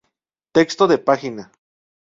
[0.57, 1.43] Texto de página.